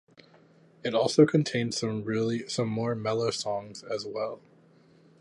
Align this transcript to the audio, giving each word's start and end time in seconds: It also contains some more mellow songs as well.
It 0.83 0.95
also 0.95 1.27
contains 1.27 1.77
some 1.77 2.67
more 2.69 2.95
mellow 2.95 3.29
songs 3.29 3.83
as 3.83 4.03
well. 4.03 4.41